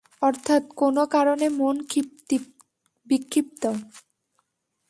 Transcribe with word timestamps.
অর্থাৎ 0.21 0.63
কোনো 0.75 1.03
কারণে 1.05 1.47
মন 1.51 1.75
বিক্ষিপ্ত। 3.07 3.63